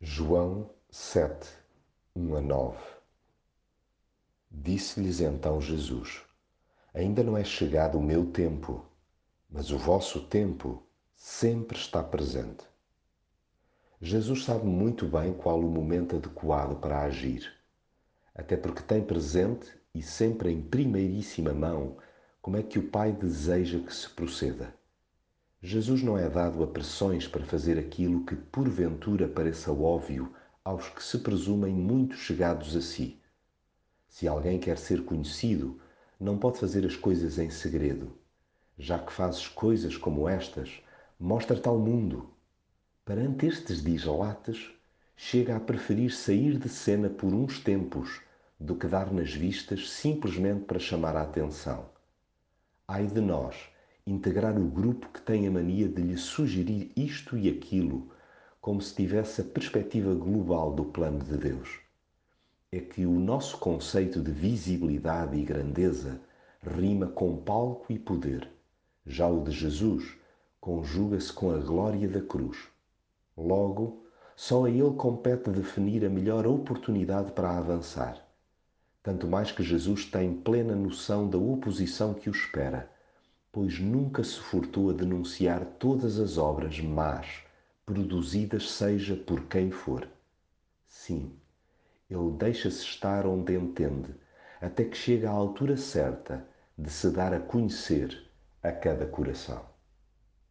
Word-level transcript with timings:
João 0.00 0.70
7, 0.92 1.44
1 2.14 2.36
a 2.36 2.40
9 2.40 2.78
Disse-lhes 4.48 5.20
então 5.20 5.60
Jesus: 5.60 6.22
Ainda 6.94 7.24
não 7.24 7.36
é 7.36 7.42
chegado 7.42 7.98
o 7.98 8.02
meu 8.02 8.30
tempo, 8.30 8.86
mas 9.50 9.72
o 9.72 9.76
vosso 9.76 10.24
tempo 10.28 10.86
sempre 11.16 11.76
está 11.76 12.00
presente. 12.00 12.64
Jesus 14.00 14.44
sabe 14.44 14.66
muito 14.66 15.04
bem 15.04 15.32
qual 15.32 15.58
o 15.58 15.68
momento 15.68 16.14
adequado 16.14 16.78
para 16.78 17.02
agir, 17.02 17.52
até 18.32 18.56
porque 18.56 18.82
tem 18.84 19.02
presente 19.02 19.76
e 19.92 20.00
sempre 20.00 20.52
em 20.52 20.62
primeiríssima 20.62 21.52
mão 21.52 21.98
como 22.40 22.56
é 22.56 22.62
que 22.62 22.78
o 22.78 22.88
Pai 22.88 23.10
deseja 23.10 23.80
que 23.80 23.92
se 23.92 24.08
proceda. 24.10 24.72
Jesus 25.60 26.04
não 26.04 26.16
é 26.16 26.30
dado 26.30 26.62
a 26.62 26.68
pressões 26.68 27.26
para 27.26 27.44
fazer 27.44 27.80
aquilo 27.80 28.24
que 28.24 28.36
porventura 28.36 29.26
pareça 29.26 29.72
óbvio 29.72 30.32
aos 30.64 30.88
que 30.88 31.02
se 31.02 31.18
presumem 31.18 31.74
muito 31.74 32.14
chegados 32.14 32.76
a 32.76 32.80
si. 32.80 33.20
Se 34.08 34.28
alguém 34.28 34.60
quer 34.60 34.78
ser 34.78 35.04
conhecido, 35.04 35.80
não 36.18 36.38
pode 36.38 36.60
fazer 36.60 36.86
as 36.86 36.94
coisas 36.94 37.38
em 37.38 37.50
segredo. 37.50 38.16
Já 38.78 39.00
que 39.00 39.12
fazes 39.12 39.48
coisas 39.48 39.96
como 39.96 40.28
estas, 40.28 40.80
mostra-te 41.18 41.66
ao 41.66 41.76
mundo. 41.76 42.30
Perante 43.04 43.46
estes 43.46 43.82
dislates, 43.82 44.70
chega 45.16 45.56
a 45.56 45.60
preferir 45.60 46.12
sair 46.12 46.56
de 46.56 46.68
cena 46.68 47.10
por 47.10 47.34
uns 47.34 47.58
tempos 47.58 48.20
do 48.60 48.76
que 48.76 48.86
dar 48.86 49.12
nas 49.12 49.34
vistas 49.34 49.90
simplesmente 49.90 50.66
para 50.66 50.78
chamar 50.78 51.16
a 51.16 51.22
atenção. 51.22 51.90
Ai 52.86 53.08
de 53.08 53.20
nós! 53.20 53.56
Integrar 54.10 54.58
o 54.58 54.64
grupo 54.64 55.08
que 55.08 55.20
tem 55.20 55.46
a 55.46 55.50
mania 55.50 55.86
de 55.86 56.00
lhe 56.00 56.16
sugerir 56.16 56.90
isto 56.96 57.36
e 57.36 57.48
aquilo, 57.48 58.08
como 58.60 58.80
se 58.80 58.94
tivesse 58.94 59.42
a 59.42 59.44
perspectiva 59.44 60.14
global 60.14 60.72
do 60.72 60.84
plano 60.84 61.18
de 61.18 61.36
Deus. 61.36 61.80
É 62.72 62.80
que 62.80 63.04
o 63.04 63.12
nosso 63.12 63.58
conceito 63.58 64.22
de 64.22 64.30
visibilidade 64.30 65.36
e 65.36 65.44
grandeza 65.44 66.20
rima 66.62 67.06
com 67.06 67.36
palco 67.36 67.92
e 67.92 67.98
poder. 67.98 68.48
Já 69.06 69.28
o 69.28 69.44
de 69.44 69.50
Jesus 69.50 70.16
conjuga-se 70.60 71.32
com 71.32 71.50
a 71.50 71.58
glória 71.58 72.08
da 72.08 72.20
cruz. 72.20 72.58
Logo, 73.36 74.04
só 74.34 74.64
a 74.64 74.70
ele 74.70 74.94
compete 74.96 75.50
definir 75.50 76.04
a 76.04 76.10
melhor 76.10 76.46
oportunidade 76.46 77.32
para 77.32 77.56
avançar. 77.56 78.26
Tanto 79.02 79.26
mais 79.26 79.52
que 79.52 79.62
Jesus 79.62 80.04
tem 80.06 80.34
plena 80.34 80.74
noção 80.74 81.28
da 81.28 81.38
oposição 81.38 82.14
que 82.14 82.28
o 82.28 82.32
espera 82.32 82.90
pois 83.50 83.78
nunca 83.80 84.22
se 84.22 84.38
furtou 84.38 84.90
a 84.90 84.92
denunciar 84.92 85.64
todas 85.78 86.18
as 86.18 86.36
obras 86.36 86.80
más 86.80 87.26
produzidas 87.84 88.70
seja 88.70 89.16
por 89.16 89.46
quem 89.46 89.70
for. 89.70 90.06
Sim, 90.86 91.32
ele 92.10 92.30
deixa-se 92.38 92.82
estar 92.82 93.26
onde 93.26 93.54
entende, 93.54 94.14
até 94.60 94.84
que 94.84 94.96
chega 94.96 95.30
à 95.30 95.32
altura 95.32 95.76
certa 95.76 96.46
de 96.76 96.90
se 96.90 97.10
dar 97.10 97.32
a 97.32 97.40
conhecer 97.40 98.30
a 98.62 98.70
cada 98.70 99.06
coração. 99.06 99.77